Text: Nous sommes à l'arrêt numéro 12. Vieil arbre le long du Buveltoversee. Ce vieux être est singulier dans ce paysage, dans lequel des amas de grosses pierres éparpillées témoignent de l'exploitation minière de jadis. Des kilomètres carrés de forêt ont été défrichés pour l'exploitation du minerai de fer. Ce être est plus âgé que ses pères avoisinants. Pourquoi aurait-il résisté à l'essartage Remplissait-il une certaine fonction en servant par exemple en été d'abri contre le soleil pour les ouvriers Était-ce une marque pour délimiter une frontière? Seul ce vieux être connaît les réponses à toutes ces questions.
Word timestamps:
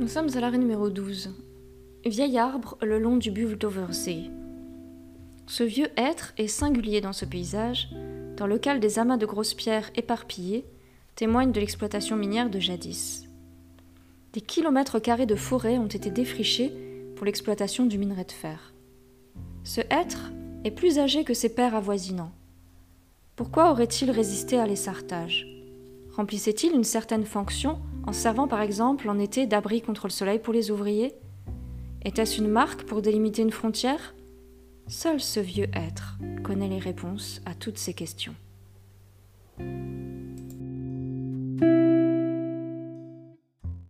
Nous 0.00 0.06
sommes 0.06 0.28
à 0.36 0.40
l'arrêt 0.40 0.58
numéro 0.58 0.90
12. 0.90 1.34
Vieil 2.06 2.38
arbre 2.38 2.78
le 2.82 3.00
long 3.00 3.16
du 3.16 3.32
Buveltoversee. 3.32 4.30
Ce 5.48 5.64
vieux 5.64 5.88
être 5.96 6.34
est 6.38 6.46
singulier 6.46 7.00
dans 7.00 7.12
ce 7.12 7.24
paysage, 7.24 7.88
dans 8.36 8.46
lequel 8.46 8.78
des 8.78 9.00
amas 9.00 9.16
de 9.16 9.26
grosses 9.26 9.54
pierres 9.54 9.90
éparpillées 9.96 10.64
témoignent 11.16 11.50
de 11.50 11.58
l'exploitation 11.58 12.14
minière 12.14 12.48
de 12.48 12.60
jadis. 12.60 13.24
Des 14.34 14.40
kilomètres 14.40 15.00
carrés 15.00 15.26
de 15.26 15.34
forêt 15.34 15.78
ont 15.78 15.88
été 15.88 16.10
défrichés 16.10 16.72
pour 17.16 17.26
l'exploitation 17.26 17.84
du 17.84 17.98
minerai 17.98 18.22
de 18.22 18.30
fer. 18.30 18.72
Ce 19.64 19.80
être 19.90 20.30
est 20.62 20.70
plus 20.70 21.00
âgé 21.00 21.24
que 21.24 21.34
ses 21.34 21.48
pères 21.48 21.74
avoisinants. 21.74 22.32
Pourquoi 23.34 23.72
aurait-il 23.72 24.12
résisté 24.12 24.60
à 24.60 24.66
l'essartage 24.66 25.48
Remplissait-il 26.14 26.72
une 26.72 26.84
certaine 26.84 27.24
fonction 27.24 27.80
en 28.08 28.12
servant 28.14 28.48
par 28.48 28.62
exemple 28.62 29.10
en 29.10 29.18
été 29.18 29.46
d'abri 29.46 29.82
contre 29.82 30.06
le 30.06 30.12
soleil 30.12 30.38
pour 30.38 30.54
les 30.54 30.70
ouvriers 30.70 31.14
Était-ce 32.02 32.38
une 32.38 32.48
marque 32.48 32.84
pour 32.84 33.02
délimiter 33.02 33.42
une 33.42 33.50
frontière? 33.50 34.14
Seul 34.86 35.20
ce 35.20 35.40
vieux 35.40 35.68
être 35.74 36.16
connaît 36.42 36.68
les 36.68 36.78
réponses 36.78 37.42
à 37.44 37.54
toutes 37.54 37.76
ces 37.76 37.92
questions. 37.92 38.34